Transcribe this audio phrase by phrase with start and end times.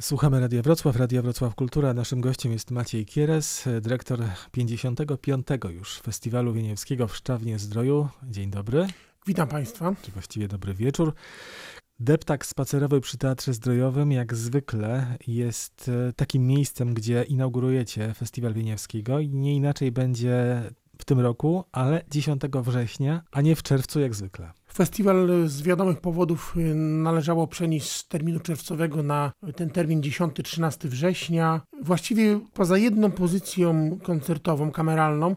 [0.00, 1.94] Słuchamy Radia Wrocław, Radia Wrocław Kultura.
[1.94, 4.22] Naszym gościem jest Maciej Kieres, dyrektor
[4.52, 5.46] 55.
[5.70, 8.08] już Festiwalu Wieniewskiego w Szczawnie Zdroju.
[8.22, 8.86] Dzień dobry.
[9.26, 9.94] Witam Państwa.
[10.02, 11.14] Czy właściwie dobry wieczór.
[12.00, 19.20] Deptak spacerowy przy Teatrze Zdrojowym, jak zwykle, jest e, takim miejscem, gdzie inaugurujecie Festiwal Wieniewskiego
[19.20, 20.62] i nie inaczej będzie
[20.98, 24.52] w tym roku, ale 10 września, a nie w czerwcu jak zwykle.
[24.76, 31.60] Festiwal z wiadomych powodów y, należało przenieść z terminu czerwcowego na ten termin 10-13 września.
[31.82, 35.36] Właściwie poza jedną pozycją koncertową, kameralną,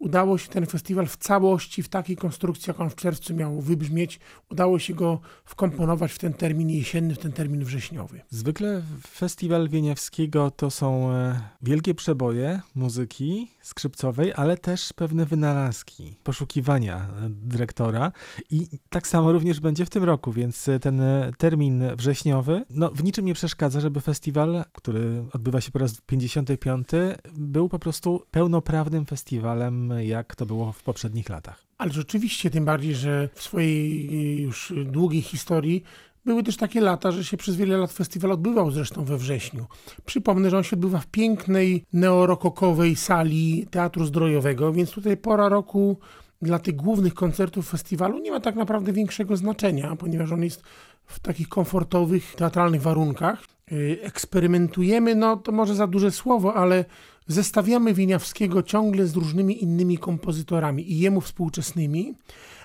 [0.00, 4.20] udało się ten festiwal w całości, w takiej konstrukcji, jak on w czerwcu miał wybrzmieć,
[4.50, 8.20] udało się go wkomponować w ten termin jesienny, w ten termin wrześniowy.
[8.30, 16.96] Zwykle festiwal Wieniawskiego to są e, wielkie przeboje muzyki skrzypcowej, ale też pewne wynalazki, poszukiwania
[16.96, 18.12] e, dyrektora
[18.50, 21.02] i tak samo również będzie w tym roku, więc e, ten
[21.38, 26.88] termin wrześniowy no, w niczym nie przeszkadza, żeby festiwal, który odbywa się po raz 55,
[27.34, 31.64] był po prostu pełnoprawnym festiwalem jak to było w poprzednich latach.
[31.78, 35.84] Ale rzeczywiście, tym bardziej, że w swojej y, już długiej historii
[36.24, 39.66] były też takie lata, że się przez wiele lat festiwal odbywał zresztą we wrześniu.
[40.06, 45.98] Przypomnę, że on się odbywa w pięknej neorokokowej sali Teatru Zdrojowego, więc tutaj pora roku
[46.42, 50.62] dla tych głównych koncertów festiwalu nie ma tak naprawdę większego znaczenia, ponieważ on jest
[51.06, 53.44] w takich komfortowych, teatralnych warunkach.
[53.72, 56.84] Y, eksperymentujemy, no to może za duże słowo, ale
[57.26, 62.14] zestawiamy Wieniawskiego ciągle z różnymi innymi kompozytorami i jemu współczesnymi,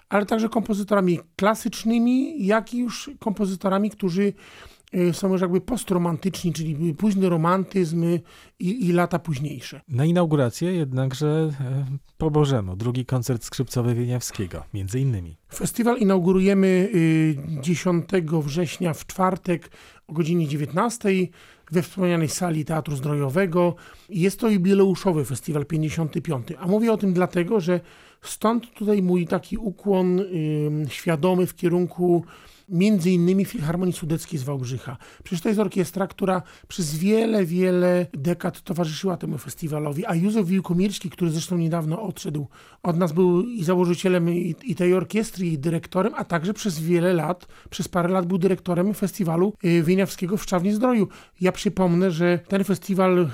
[0.10, 4.34] ale także kompozytorami klasycznymi, jak i już kompozytorami, którzy
[5.14, 8.06] są już jakby postromantyczni, czyli późny romantyzm
[8.60, 9.82] i, i, lata późniejsze.
[9.88, 11.86] Na inaugurację jednakże e,
[12.18, 15.38] po Bożemu, drugi koncert skrzypcowy Wieniawskiego, między innymi.
[15.54, 16.90] Festiwal inaugurujemy
[17.62, 19.72] 10 y, września w czwartek
[20.08, 21.10] o godzinie 19
[21.72, 23.76] we wspomnianej sali Teatru Zdrojowego.
[24.10, 26.48] Jest to jubileuszowy festiwal 55.
[26.60, 27.80] A mówię o tym dlatego, że
[28.22, 30.22] stąd tutaj mój taki ukłon
[30.90, 32.26] świadomy w kierunku
[32.70, 34.98] między innymi Filharmonii Sudeckiej z Wałbrzycha.
[35.24, 41.10] Przecież to jest orkiestra, która przez wiele, wiele dekad towarzyszyła temu festiwalowi, a Józef Wiłkomirski,
[41.10, 42.48] który zresztą niedawno odszedł
[42.84, 47.14] od nas, był i założycielem i, i tej orkiestry, i dyrektorem, a także przez wiele
[47.14, 51.08] lat, przez parę lat był dyrektorem festiwalu y, Wieniawskiego w Szczawnie Zdroju.
[51.42, 53.28] Ja przypomnę, że ten festiwal y,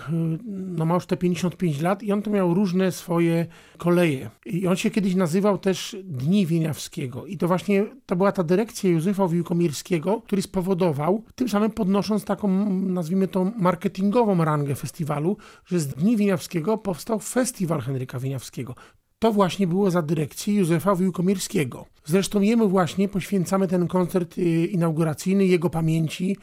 [0.47, 3.45] no, ma już te 55 lat i on to miał różne swoje
[3.77, 4.29] koleje.
[4.45, 8.89] I on się kiedyś nazywał też Dni Wieniawskiego i to właśnie to była ta dyrekcja
[8.89, 15.79] Józefa Józefa Wiłkomirskiego, który spowodował, tym samym podnosząc taką, nazwijmy to, marketingową rangę festiwalu, że
[15.79, 18.75] z Dni Wieniawskiego powstał Festiwal Henryka Wieniawskiego.
[19.19, 21.85] To właśnie było za dyrekcji Józefa Wiłkomirskiego.
[22.05, 26.37] Zresztą jemu właśnie poświęcamy ten koncert y, inauguracyjny, jego pamięci,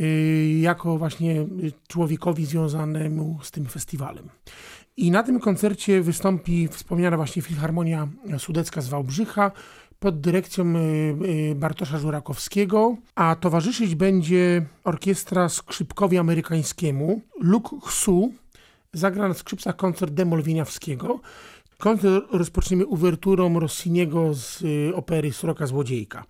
[0.00, 1.46] y, jako właśnie
[1.88, 4.28] człowiekowi związanemu z tym festiwalem.
[4.96, 9.52] I na tym koncercie wystąpi wspomniana właśnie Filharmonia Sudecka z Wałbrzycha,
[10.02, 10.78] pod dyrekcją y,
[11.50, 17.20] y, Bartosza Żurakowskiego, a towarzyszyć będzie orkiestra skrzypkowi amerykańskiemu.
[17.40, 18.32] Luke Hsu
[18.92, 21.20] zagra na skrzypcach koncert Demol Wieniawskiego.
[21.78, 26.24] Koncert rozpoczniemy uwerturą Rossiniego z y, opery Sroka Złodziejka.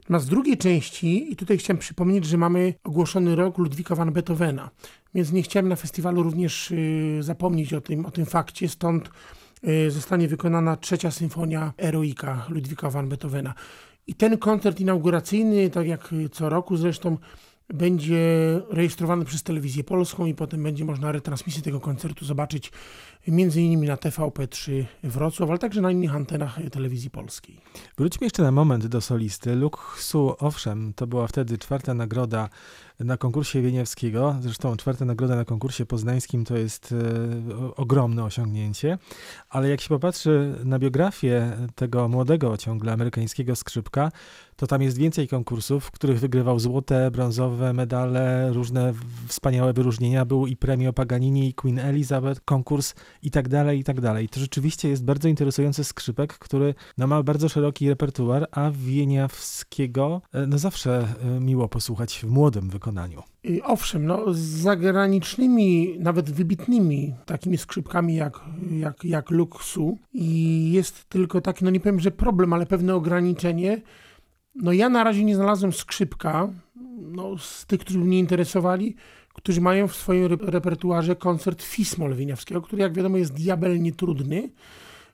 [0.00, 4.70] Natomiast z drugiej części, i tutaj chciałem przypomnieć, że mamy ogłoszony rok Ludwika van Beethovena,
[5.14, 6.72] więc nie chciałem na festiwalu również
[7.20, 9.10] zapomnieć o tym, o tym fakcie, stąd
[9.88, 13.54] zostanie wykonana trzecia symfonia Eroika Ludwika van Beethovena.
[14.06, 17.18] I ten koncert inauguracyjny, tak jak co roku zresztą,
[17.74, 18.18] będzie
[18.70, 22.72] rejestrowany przez telewizję polską i potem będzie można retransmisję tego koncertu zobaczyć
[23.32, 27.60] między innymi na TVP3 Wrocław, ale także na innych antenach telewizji polskiej.
[27.98, 29.54] Wróćmy jeszcze na moment do solisty.
[29.54, 32.48] Luksu, owszem, to była wtedy czwarta nagroda
[33.00, 34.36] na konkursie Wieniawskiego.
[34.40, 38.98] Zresztą czwarta nagroda na konkursie poznańskim to jest e, ogromne osiągnięcie,
[39.48, 44.10] ale jak się popatrzy na biografię tego młodego ciągle amerykańskiego skrzypka,
[44.56, 48.94] to tam jest więcej konkursów, w których wygrywał złote, brązowe medale, różne
[49.26, 50.24] wspaniałe wyróżnienia.
[50.24, 54.28] Był i premio Paganini, i Queen Elizabeth, konkurs i tak dalej, i tak dalej.
[54.28, 60.46] To rzeczywiście jest bardzo interesujący skrzypek, który no, ma bardzo szeroki repertuar, a Wieniawskiego e,
[60.46, 63.22] no zawsze e, miło posłuchać w młodym wykonaniu.
[63.44, 71.08] I owszem, no, z zagranicznymi, nawet wybitnymi takimi skrzypkami jak, jak, jak Luxu i jest
[71.08, 73.82] tylko taki, no nie powiem, że problem, ale pewne ograniczenie.
[74.54, 76.48] No ja na razie nie znalazłem skrzypka,
[77.00, 78.96] no, z tych, którzy mnie interesowali,
[79.38, 84.50] którzy mają w swoim repertuarze koncert Fismol Wieniawskiego, który jak wiadomo jest diabelnie trudny.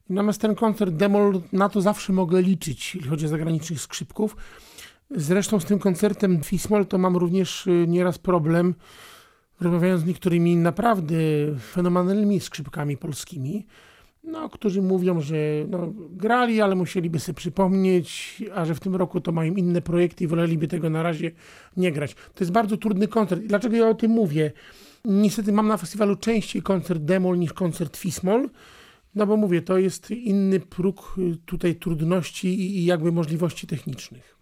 [0.09, 4.37] Natomiast ten koncert Demol, na to zawsze mogę liczyć, jeśli chodzi o zagranicznych skrzypków.
[5.11, 8.75] Zresztą z tym koncertem Fismol to mam również y, nieraz problem,
[9.61, 11.15] rozmawiając z niektórymi naprawdę
[11.73, 13.67] fenomenalnymi skrzypkami polskimi,
[14.25, 15.37] no, którzy mówią, że
[15.69, 20.25] no, grali, ale musieliby sobie przypomnieć, a że w tym roku to mają inne projekty
[20.25, 21.31] i woleliby tego na razie
[21.77, 22.15] nie grać.
[22.15, 23.43] To jest bardzo trudny koncert.
[23.43, 24.53] Dlaczego ja o tym mówię?
[25.05, 28.51] Niestety mam na festiwalu częściej koncert Demol niż koncert Fismol,
[29.15, 34.34] no bo mówię, to jest inny próg y, tutaj trudności i jakby możliwości technicznych.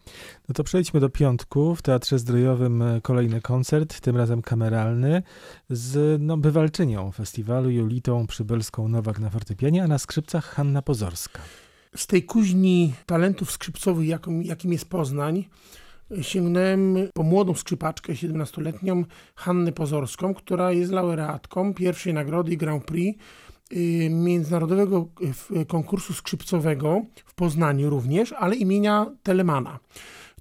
[0.48, 1.74] No to przejdźmy do piątku.
[1.74, 5.22] W Teatrze Zdrojowym e, kolejny koncert, tym razem kameralny,
[5.70, 11.40] z no, bywalczynią festiwalu Julitą Przybylską Nowak na fortepianie, a na skrzypcach Hanna Pozorska.
[11.96, 15.44] Z tej kuźni talentów skrzypcowych, jakim, jakim jest Poznań,
[16.22, 19.04] sięgnąłem po młodą skrzypaczkę, 17-letnią
[19.34, 23.18] Hannę Pozorską, która jest laureatką pierwszej nagrody Grand Prix
[24.10, 25.08] międzynarodowego
[25.56, 29.78] y, konkursu skrzypcowego w Poznaniu również, ale imienia Telemana.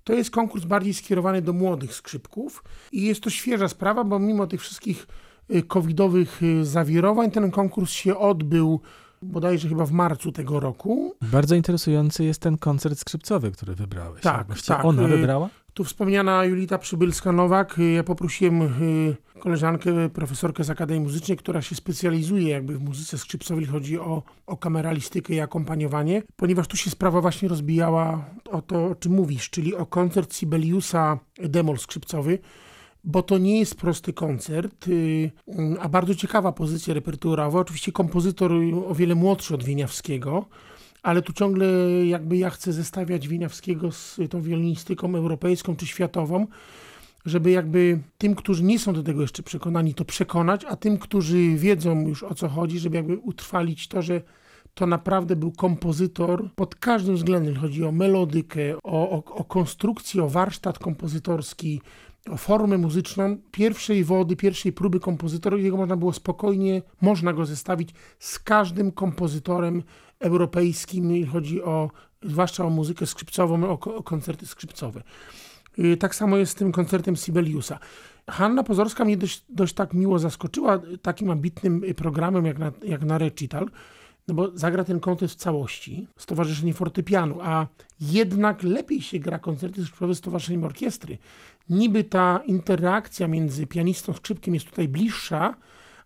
[0.03, 4.47] To jest konkurs bardziej skierowany do młodych skrzypków i jest to świeża sprawa, bo mimo
[4.47, 5.07] tych wszystkich
[5.51, 8.81] y, covidowych zawirowań ten konkurs się odbył
[9.21, 11.15] bodajże chyba w marcu tego roku.
[11.21, 14.21] Bardzo interesujący jest ten koncert skrzypcowy, który wybrałeś.
[14.21, 14.85] Tak, tak.
[14.85, 15.49] Ona wybrała?
[15.73, 21.75] Tu wspomniana Julita Przybylska-Nowak, y, ja poprosiłem y, koleżankę, profesorkę z Akademii Muzycznej, która się
[21.75, 27.21] specjalizuje jakby w muzyce skrzypcowej, chodzi o, o kameralistykę i akompaniowanie, ponieważ tu się sprawa
[27.21, 32.39] właśnie rozbijała o to, o czym mówisz, czyli o koncert Sibeliusa Demol skrzypcowy,
[33.03, 35.31] bo to nie jest prosty koncert, y,
[35.79, 37.59] a bardzo ciekawa pozycja repertuarowa.
[37.59, 38.51] Oczywiście kompozytor
[38.87, 40.45] o wiele młodszy od Wieniawskiego,
[41.03, 41.67] ale tu ciągle
[42.05, 46.47] jakby ja chcę zestawiać Wieniawskiego z tą wiolinistyką europejską czy światową,
[47.25, 51.55] żeby jakby tym, którzy nie są do tego jeszcze przekonani, to przekonać, a tym, którzy
[51.55, 54.21] wiedzą już o co chodzi, żeby jakby utrwalić to, że
[54.73, 57.55] to naprawdę był kompozytor pod każdym względem.
[57.55, 61.81] Chodzi o melodykę, o, o, o konstrukcję, o warsztat kompozytorski,
[62.29, 65.57] o formę muzyczną pierwszej wody, pierwszej próby kompozytora.
[65.57, 67.89] Jego można było spokojnie, można go zestawić
[68.19, 69.83] z każdym kompozytorem
[70.21, 71.89] europejskim, chodzi o,
[72.23, 75.03] zwłaszcza o muzykę skrzypcową, o, o koncerty skrzypcowe.
[75.79, 77.79] Y, tak samo jest z tym koncertem Sibeliusa.
[78.29, 83.17] Hanna Pozorska mnie dość, dość tak miło zaskoczyła takim ambitnym programem jak na, jak na
[83.17, 83.69] recital,
[84.27, 86.25] no bo zagra ten koncert w całości z
[86.75, 87.67] Fortepianu, a
[88.01, 91.17] jednak lepiej się gra koncerty skrzypcowe z Towarzyszeniem Orkiestry.
[91.69, 95.55] Niby ta interakcja między pianistą, skrzypkiem jest tutaj bliższa,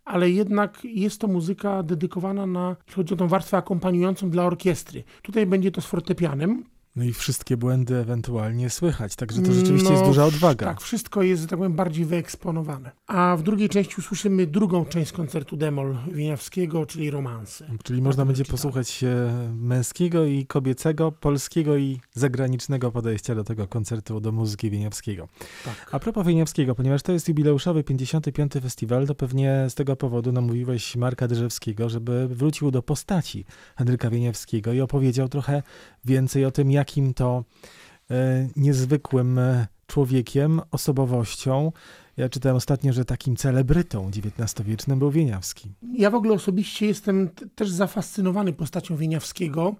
[0.05, 5.03] ale jednak jest to muzyka dedykowana na, chodzi o tą warstwę akompaniującą dla orkiestry.
[5.21, 6.63] Tutaj będzie to z fortepianem,
[6.95, 10.65] no i wszystkie błędy ewentualnie słychać, także to rzeczywiście no, jest duża odwaga.
[10.65, 12.91] Tak, wszystko jest, że tak powiem, bardziej wyeksponowane.
[13.07, 17.69] A w drugiej części usłyszymy drugą część koncertu Demol Wieniawskiego, czyli romanse.
[17.83, 19.03] Czyli można będzie posłuchać
[19.55, 25.27] męskiego i kobiecego, polskiego i zagranicznego podejścia do tego koncertu, do muzyki Wieniawskiego.
[25.65, 25.89] Tak.
[25.91, 28.53] A propos Wieniawskiego, ponieważ to jest jubileuszowy 55.
[28.53, 33.45] festiwal, to pewnie z tego powodu namówiłeś Marka Dyrzewskiego, żeby wrócił do postaci
[33.77, 35.63] Henryka Wieniawskiego i opowiedział trochę
[36.05, 37.43] więcej o tym, jakim to
[38.11, 41.71] e, niezwykłym e, człowiekiem, osobowością.
[42.17, 45.71] Ja czytałem ostatnio, że takim celebrytą XIX-wiecznym był Wieniawski.
[45.93, 49.75] Ja w ogóle osobiście jestem też zafascynowany postacią Wieniawskiego,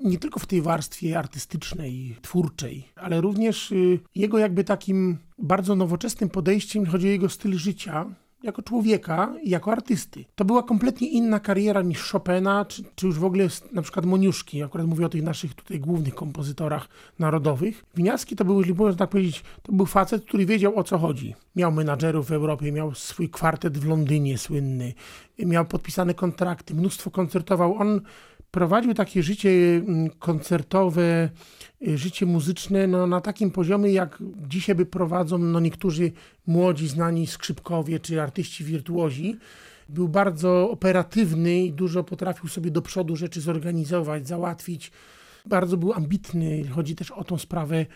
[0.00, 6.30] nie tylko w tej warstwie artystycznej, twórczej, ale również y, jego jakby takim bardzo nowoczesnym
[6.30, 8.06] podejściem, chodzi o jego styl życia,
[8.42, 10.24] jako człowieka i jako artysty.
[10.34, 14.62] To była kompletnie inna kariera niż Chopina, czy, czy już w ogóle na przykład Moniuszki.
[14.62, 17.84] Akurat mówię o tych naszych tutaj głównych kompozytorach narodowych.
[17.96, 21.34] Winiarski to był, można tak powiedzieć, to był facet, który wiedział o co chodzi.
[21.56, 24.94] Miał menadżerów w Europie, miał swój kwartet w Londynie słynny,
[25.38, 27.74] miał podpisane kontrakty, mnóstwo koncertował.
[27.74, 28.00] On
[28.50, 31.30] prowadził takie życie mm, koncertowe,
[31.88, 36.12] y, życie muzyczne no, na takim poziomie, jak dzisiaj by prowadzą no, niektórzy
[36.46, 39.36] młodzi, znani skrzypkowie czy artyści wirtuozi.
[39.88, 44.92] Był bardzo operatywny i dużo potrafił sobie do przodu rzeczy zorganizować, załatwić.
[45.46, 46.68] Bardzo był ambitny.
[46.68, 47.86] Chodzi też o tą sprawę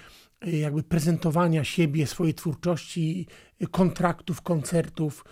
[0.46, 3.26] y, jakby prezentowania siebie, swojej twórczości,
[3.62, 5.24] y, kontraktów, koncertów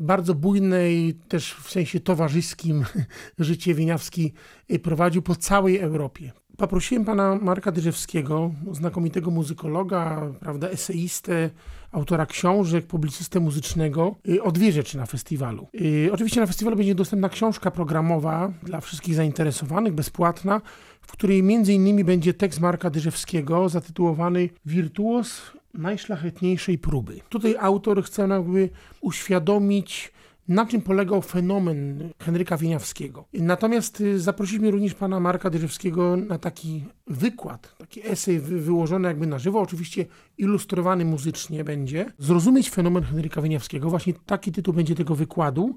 [0.00, 2.84] bardzo bujne i też w sensie towarzyskim
[3.38, 4.32] życie Wieniawski
[4.70, 6.32] y, prowadził po całej Europie.
[6.56, 11.50] Poprosiłem pana Marka Dyrzewskiego, znakomitego muzykologa, prawda, eseistę,
[11.92, 15.68] autora książek, publicystę muzycznego, y, o dwie rzeczy na festiwalu.
[15.80, 20.60] Y, oczywiście na festiwalu będzie dostępna książka programowa dla wszystkich zainteresowanych, bezpłatna,
[21.00, 21.38] w której
[21.68, 27.20] innymi będzie tekst Marka Dyrzewskiego zatytułowany Wirtuos najszlachetniejszej próby.
[27.28, 28.68] Tutaj autor chce jakby
[29.00, 30.12] uświadomić
[30.50, 33.24] na czym polegał fenomen Henryka Wieniawskiego.
[33.32, 39.38] Natomiast y, zaprosiliśmy również pana Marka Dyrzewskiego na taki wykład, taki esej wyłożony jakby na
[39.38, 40.06] żywo, oczywiście
[40.38, 42.12] ilustrowany muzycznie będzie.
[42.18, 43.90] Zrozumieć fenomen Henryka Wieniawskiego.
[43.90, 45.76] Właśnie taki tytuł będzie tego wykładu.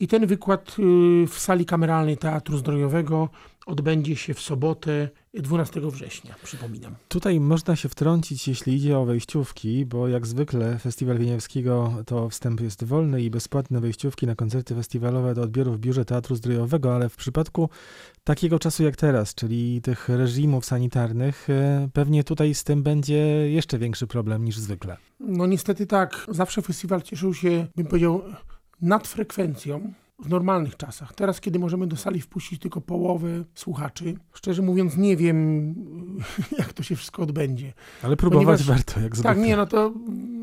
[0.00, 3.28] I ten wykład y, w sali kameralnej Teatru Zdrojowego
[3.66, 6.94] odbędzie się w sobotę 12 września, przypominam.
[7.08, 12.60] Tutaj można się wtrącić, jeśli idzie o wejściówki, bo jak zwykle Festiwal Wieniawskiego to wstęp
[12.60, 17.08] jest wolny i bezpłatne wejściówki na koncerty festiwalowe do odbioru w biurze Teatru Zdrojowego, ale
[17.08, 17.68] w przypadku
[18.24, 23.16] takiego czasu jak teraz, czyli tych reżimów sanitarnych, e, pewnie tutaj z tym będzie
[23.50, 24.96] jeszcze większy problem niż zwykle.
[25.20, 26.26] No niestety tak.
[26.28, 28.22] Zawsze festiwal cieszył się, bym powiedział,
[28.82, 31.14] nad frekwencją w normalnych czasach.
[31.14, 35.74] Teraz, kiedy możemy do sali wpuścić tylko połowę słuchaczy, szczerze mówiąc, nie wiem,
[36.58, 37.72] jak to się wszystko odbędzie.
[38.02, 39.34] Ale próbować Ponieważ, warto, jak zwykle.
[39.34, 39.92] Tak, nie, no to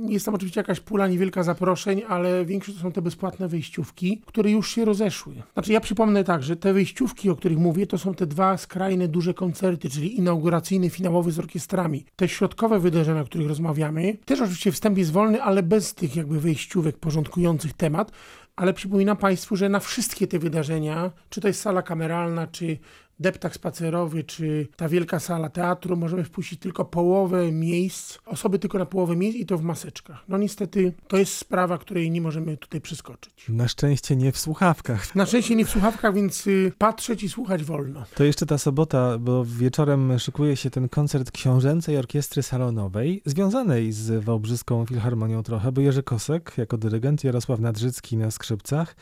[0.10, 4.51] jest tam oczywiście jakaś pula niewielka zaproszeń, ale większość to są te bezpłatne wyjściówki, które
[4.51, 5.34] już się rozeszły.
[5.53, 9.07] Znaczy, ja przypomnę tak, że te wyjściówki, o których mówię, to są te dwa skrajne,
[9.07, 12.05] duże koncerty, czyli inauguracyjny, finałowy z orkiestrami.
[12.15, 16.39] Te środkowe wydarzenia, o których rozmawiamy, też oczywiście wstęp jest wolny, ale bez tych jakby
[16.39, 18.12] wyjściówek porządkujących temat,
[18.57, 22.77] ale przypominam Państwu, że na wszystkie te wydarzenia, czy to jest sala kameralna, czy
[23.19, 28.86] deptak spacerowy, czy ta wielka sala teatru, możemy wpuścić tylko połowę miejsc, osoby tylko na
[28.86, 30.24] połowę miejsc i to w maseczkach.
[30.27, 33.45] No niestety to jest sprawa, której nie możemy tutaj przeskoczyć.
[33.50, 35.15] Na szczęście nie w słuchawkach.
[35.15, 38.03] Na szczęście nie w słuchawkach, więc y, patrzeć i słuchać wolno.
[38.15, 44.24] To jeszcze ta sobota, bo wieczorem szykuje się ten koncert książęcej orkiestry salonowej, związanej z
[44.24, 48.95] Wałbrzyską Filharmonią trochę, bo Jerzy Kosek jako dyrygent, Jarosław Nadrzycki na skrzypcach,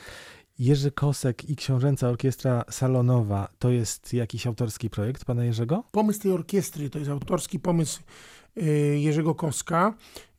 [0.59, 5.83] Jerzy Kosek i Książęca Orkiestra Salonowa to jest jakiś autorski projekt pana Jerzego?
[5.91, 8.01] Pomysł tej orkiestry to jest autorski pomysł
[8.57, 9.93] y, Jerzego Koska,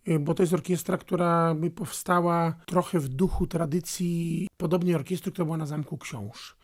[0.09, 5.45] y, bo to jest orkiestra, która by powstała trochę w duchu tradycji podobnej orkiestry, która
[5.45, 6.57] była na Zamku Książ.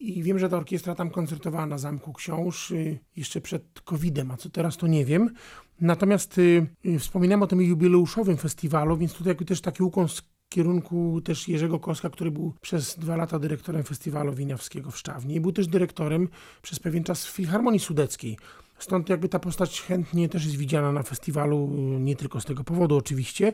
[0.00, 4.36] I wiem, że ta orkiestra tam koncertowała na Zamku Książ y, jeszcze przed COVID-em, a
[4.36, 5.34] co teraz to nie wiem.
[5.80, 6.40] Natomiast
[6.98, 10.08] wspominałem o tym jubileuszowym festiwalu, więc tutaj też taki ukłon
[10.52, 15.40] kierunku też Jerzego Koska, który był przez dwa lata dyrektorem Festiwalu Winiawskiego w Szczawnie i
[15.40, 16.28] był też dyrektorem
[16.62, 18.36] przez pewien czas w Filharmonii Sudeckiej.
[18.78, 21.68] Stąd jakby ta postać chętnie też jest widziana na festiwalu,
[22.00, 23.52] nie tylko z tego powodu oczywiście,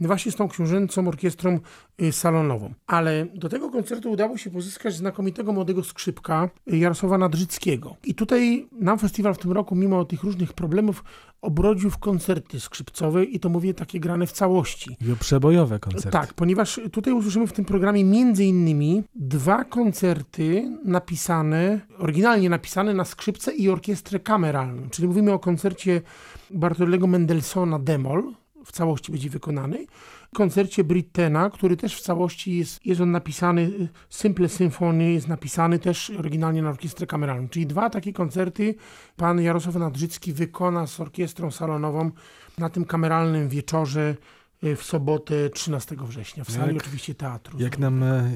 [0.00, 1.60] właśnie z tą książęcą orkiestrą
[2.02, 2.74] y, salonową.
[2.86, 7.96] Ale do tego koncertu udało się pozyskać znakomitego młodego skrzypka y, Jarosława Nadrzyckiego.
[8.04, 11.04] I tutaj nam festiwal w tym roku, mimo tych różnych problemów,
[11.42, 14.96] obrodził w koncerty skrzypcowe i to mówię takie grane w całości.
[15.00, 16.10] I przebojowe koncerty.
[16.10, 23.04] Tak, ponieważ tutaj usłyszymy w tym programie między innymi dwa koncerty napisane, oryginalnie napisane na
[23.04, 24.88] skrzypce i orkiestrę kameralną.
[24.90, 26.02] Czyli mówimy o koncercie
[26.50, 28.34] Bartolego Mendelssohna Demol,
[28.66, 29.86] w całości będzie wykonany.
[30.34, 36.10] Koncercie Brittena, który też w całości jest, jest on napisany, Simple Symphony jest napisany też
[36.10, 37.48] oryginalnie na orkiestrę kameralną.
[37.48, 38.74] Czyli dwa takie koncerty
[39.16, 42.10] pan Jarosław Nadrzycki wykona z orkiestrą salonową
[42.58, 44.16] na tym kameralnym wieczorze
[44.62, 47.58] w sobotę 13 września w sali jak, oczywiście teatru.
[47.58, 48.30] Jak nam e,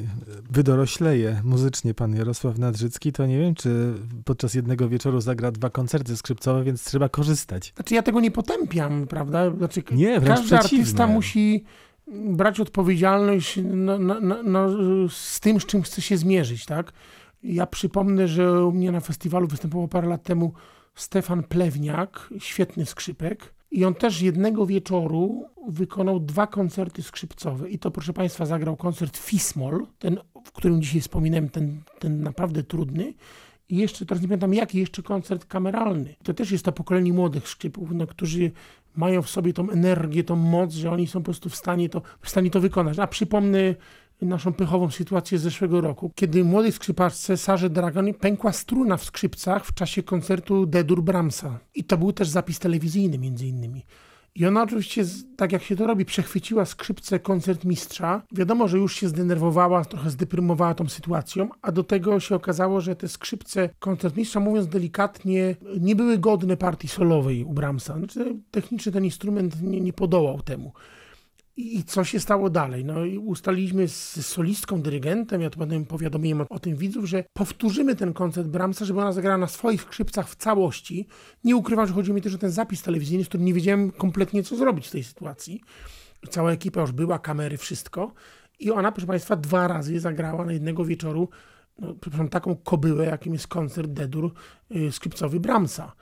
[0.51, 6.17] wydorośleje muzycznie pan Jarosław Nadrzycki, to nie wiem, czy podczas jednego wieczoru zagra dwa koncerty
[6.17, 7.73] skrzypcowe, więc trzeba korzystać.
[7.77, 9.51] Znaczy ja tego nie potępiam, prawda?
[9.57, 10.79] Znaczy, nie, wręcz każdy przeciwnie.
[10.79, 11.65] artysta musi
[12.11, 14.69] brać odpowiedzialność no, no, no, no,
[15.09, 16.93] z tym, z czym chce się zmierzyć, tak?
[17.43, 20.53] Ja przypomnę, że u mnie na festiwalu występował parę lat temu
[20.95, 27.71] Stefan Plewniak, świetny skrzypek, i on też jednego wieczoru wykonał dwa koncerty skrzypcowe.
[27.71, 32.63] I to, proszę Państwa, zagrał koncert Fismol, ten, w którym dzisiaj wspominałem, ten, ten naprawdę
[32.63, 33.15] trudny.
[33.69, 36.15] I jeszcze, teraz nie pamiętam jaki, jeszcze koncert kameralny.
[36.23, 38.51] To też jest to pokolenie młodych skrzypów, no, którzy
[38.97, 42.03] mają w sobie tą energię, tą moc, że oni są po prostu w stanie to,
[42.21, 42.99] w stanie to wykonać.
[42.99, 43.75] A przypomnę
[44.23, 49.67] naszą pychową sytuację z zeszłego roku, kiedy młodej skrzypaczce Sarze Dragon pękła struna w skrzypcach
[49.67, 51.59] w czasie koncertu Dedur Bramsa.
[51.75, 53.85] I to był też zapis telewizyjny między innymi.
[54.35, 55.05] I ona oczywiście,
[55.37, 58.23] tak jak się to robi, przechwyciła skrzypce koncert mistrza.
[58.33, 62.97] Wiadomo, że już się zdenerwowała, trochę zdeprymowała tą sytuacją, a do tego się okazało, że
[62.97, 67.99] te skrzypce koncert mistrza, mówiąc delikatnie, nie były godne partii solowej u Bramsa.
[67.99, 70.73] Znaczy, technicznie ten instrument nie, nie podołał temu.
[71.57, 72.85] I co się stało dalej?
[72.85, 77.25] No i ustaliliśmy z solistką, dyrygentem, ja to potem powiadomiłem o, o, tym widzów, że
[77.33, 81.07] powtórzymy ten koncert Brahmsa, żeby ona zagrała na swoich skrzypcach w całości.
[81.45, 84.43] Nie ukrywam, że chodzi mi też o ten zapis telewizyjny, z którym nie wiedziałem kompletnie,
[84.43, 85.61] co zrobić w tej sytuacji.
[86.31, 88.13] Cała ekipa już była, kamery, wszystko.
[88.59, 91.29] I ona, proszę Państwa, dwa razy zagrała na jednego wieczoru
[91.81, 94.33] no, przepraszam, taką kobyłę, jakim jest koncert Dedur
[94.71, 95.93] yy, skrzypcowy Brahmsa.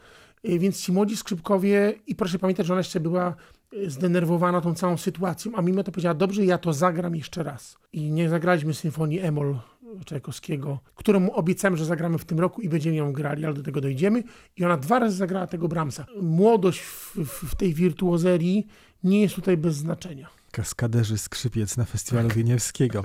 [0.44, 3.34] Y, więc ci młodzi skrzypkowie, i proszę pamiętać, że ona jeszcze była
[3.72, 7.78] y, zdenerwowana tą całą sytuacją, a mimo to powiedziała, dobrze, ja to zagram jeszcze raz.
[7.92, 9.58] I nie zagraliśmy symfonii Emol
[10.04, 13.80] Czajkowskiego, którą obiecałem, że zagramy w tym roku i będziemy ją grali, ale do tego
[13.80, 14.22] dojdziemy.
[14.56, 16.06] I ona dwa razy zagrała tego Brahmsa.
[16.22, 18.66] Młodość w, w, w tej wirtuozerii
[19.04, 23.02] nie jest tutaj bez znaczenia kaskaderzy skrzypiec na festiwalu Wieniewskiego.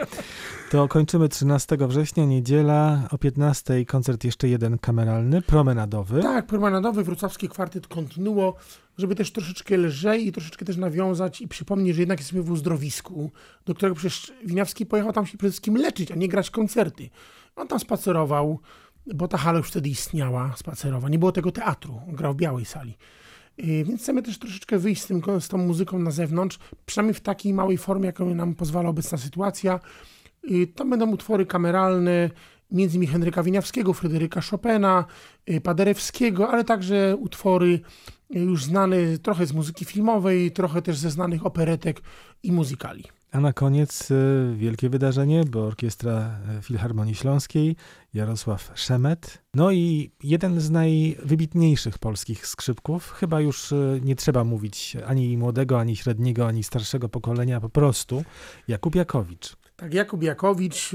[0.71, 6.21] To kończymy 13 września, niedziela, o 15 koncert jeszcze jeden kameralny, promenadowy.
[6.21, 8.55] Tak, promenadowy, wrocławski kwartet kontynuo,
[8.97, 13.31] żeby też troszeczkę lżej i troszeczkę też nawiązać i przypomnieć, że jednak jesteśmy w uzdrowisku,
[13.65, 17.09] do którego przecież Winiawski pojechał tam się przede wszystkim leczyć, a nie grać koncerty.
[17.55, 18.59] On tam spacerował,
[19.05, 21.09] bo ta hala już wtedy istniała, spacerowa.
[21.09, 22.97] Nie było tego teatru, grał w białej sali.
[23.59, 27.21] Y, więc chcemy też troszeczkę wyjść z, tym, z tą muzyką na zewnątrz, przynajmniej w
[27.21, 29.79] takiej małej formie, jaką nam pozwala obecna sytuacja.
[30.51, 32.29] Y, to będą utwory kameralne,
[32.71, 35.05] między innymi Henryka Winiawskiego, Fryderyka Chopina,
[35.49, 37.79] y, Paderewskiego, ale także utwory
[38.29, 42.01] już znane trochę z muzyki filmowej, trochę też ze znanych operetek
[42.43, 43.03] i muzykali.
[43.33, 47.75] A na koniec y, wielkie wydarzenie, bo Orkiestra y, Filharmonii Śląskiej,
[48.13, 49.43] Jarosław Szemet.
[49.53, 53.11] No i jeden z najwybitniejszych polskich skrzypków.
[53.11, 58.23] Chyba już y, nie trzeba mówić ani młodego, ani średniego, ani starszego pokolenia, po prostu
[58.67, 59.55] Jakub Jakowicz.
[59.75, 60.91] Tak, Jakub Jakowicz,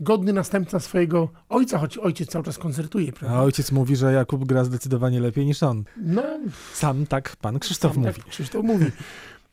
[0.00, 3.12] godny następca swojego ojca, choć ojciec cały czas koncertuje.
[3.12, 3.36] Prawda?
[3.36, 5.84] A ojciec mówi, że Jakub gra zdecydowanie lepiej niż on.
[5.96, 6.22] No,
[6.72, 8.14] sam tak pan Krzysztof sam mówi.
[8.14, 8.86] Tak Krzysztof mówi.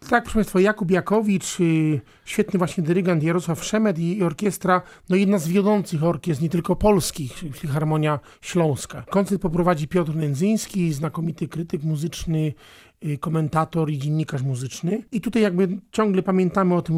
[0.10, 5.38] Tak, proszę Państwa, Jakub Jakowicz, y, świetny właśnie dyrygant Jarosław Szemet i orkiestra, no jedna
[5.38, 9.04] z wiodących orkiestr, nie tylko polskich, Filharmonia Śląska.
[9.10, 12.54] Koncert poprowadzi Piotr Nędzyński, znakomity krytyk muzyczny,
[13.06, 15.04] y, komentator i dziennikarz muzyczny.
[15.12, 16.96] I tutaj jakby ciągle pamiętamy o tym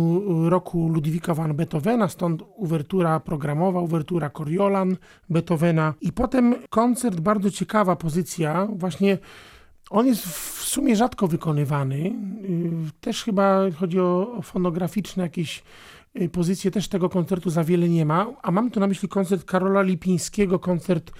[0.49, 4.97] roku Ludwika van Beethovena, stąd uwertura programowa, uwertura Coriolan
[5.29, 5.93] Beethovena.
[6.01, 9.17] I potem koncert, bardzo ciekawa pozycja, właśnie
[9.95, 11.95] on jest w sumie rzadko wykonywany.
[11.95, 12.11] Y,
[13.01, 15.63] też chyba chodzi o fonograficzne jakieś
[16.21, 18.27] y, pozycje, też tego koncertu za wiele nie ma.
[18.41, 21.11] A mam tu na myśli koncert Karola Lipińskiego, koncert,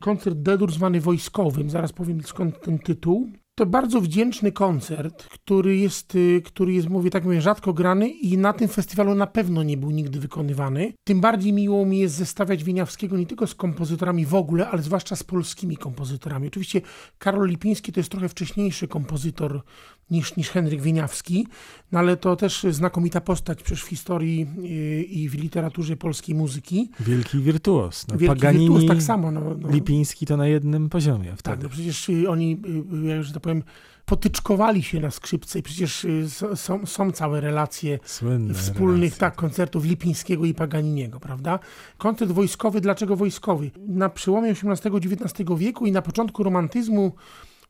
[0.00, 1.70] koncert Dedur zwany wojskowym.
[1.70, 3.30] Zaraz powiem skąd ten tytuł.
[3.54, 8.38] To bardzo wdzięczny koncert, który jest, y, który jest, mówię tak mówię, rzadko grany i
[8.38, 10.92] na tym festiwalu na pewno nie był nigdy wykonywany.
[11.04, 15.16] Tym bardziej miło mi jest zestawiać Wieniawskiego nie tylko z kompozytorami w ogóle, ale zwłaszcza
[15.16, 16.48] z polskimi kompozytorami.
[16.48, 16.80] Oczywiście
[17.18, 19.62] Karol Lipiński to jest trochę wcześniejszy kompozytor
[20.10, 21.46] niż, niż Henryk Wieniawski,
[21.92, 26.90] no ale to też znakomita postać przecież w historii y, i w literaturze polskiej muzyki.
[27.00, 28.06] Wielki wirtuos.
[28.08, 29.30] No, Wielki Paganini, wirtuos, tak samo.
[29.30, 29.70] No, no.
[29.70, 31.42] Lipiński to na jednym poziomie wtedy.
[31.42, 32.62] Tak, no przecież y, oni,
[33.02, 33.62] ja że tak powiem,
[34.06, 36.06] potyczkowali się na skrzypce i przecież
[36.54, 39.20] są, są całe relacje Słynne wspólnych relacje.
[39.20, 41.58] tak, koncertów Lipińskiego i Paganiniego, prawda?
[41.98, 43.70] Koncert wojskowy, dlaczego wojskowy?
[43.88, 47.12] Na przełomie XVIII-XIX wieku i na początku romantyzmu,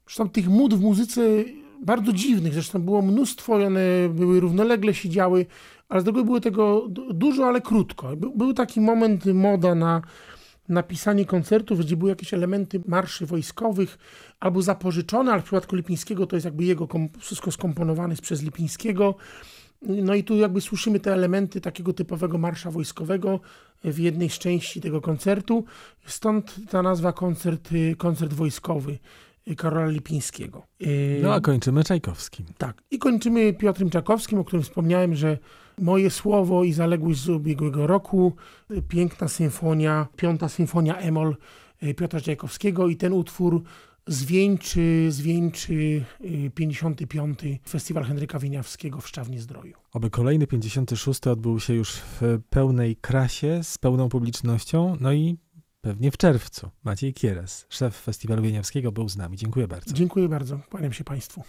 [0.06, 1.20] zresztą tych mód w muzyce
[1.82, 5.46] bardzo dziwnych, zresztą było mnóstwo, one były równolegle, siedziały,
[5.88, 8.16] ale z drugiej było tego dużo, ale krótko.
[8.16, 10.02] Był taki moment, moda na
[10.68, 13.98] napisanie koncertów, gdzie były jakieś elementy marszy wojskowych
[14.40, 16.88] albo zapożyczone, ale w przypadku Lipińskiego to jest jakby jego
[17.18, 19.14] wszystko skomponowane przez Lipińskiego.
[19.82, 23.40] No i tu jakby słyszymy te elementy takiego typowego marsza wojskowego
[23.84, 25.64] w jednej z części tego koncertu.
[26.06, 28.98] Stąd ta nazwa koncert, koncert wojskowy.
[29.56, 30.62] Karola Lipińskiego.
[31.22, 32.46] No a kończymy Czajkowskim.
[32.58, 32.82] Tak.
[32.90, 35.38] I kończymy Piotrem Czajkowskim, o którym wspomniałem, że
[35.78, 38.32] moje słowo i zaległość z ubiegłego roku,
[38.88, 41.36] piękna symfonia, piąta symfonia Emol
[41.82, 43.62] y, Piotra Czajkowskiego i ten utwór
[44.06, 46.04] zwieńczy, zwieńczy
[46.54, 47.44] 55.
[47.44, 49.74] Y, Festiwal Henryka Wieniawskiego w Szczawnie Zdroju.
[49.92, 51.26] Oby kolejny 56.
[51.26, 55.36] odbył się już w pełnej krasie, z pełną publicznością, no i
[55.80, 56.70] pewnie w czerwcu.
[56.84, 59.36] Maciej Kieres, szef Festiwalu Wieniawskiego, był z nami.
[59.36, 59.94] Dziękuję bardzo.
[59.94, 60.60] Dziękuję bardzo.
[60.70, 61.42] Kłaniam się Państwu.